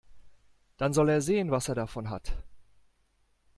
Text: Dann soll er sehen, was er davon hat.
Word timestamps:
Dann 0.77 0.93
soll 0.93 1.09
er 1.09 1.21
sehen, 1.21 1.51
was 1.51 1.67
er 1.69 1.75
davon 1.75 2.09
hat. 2.09 2.31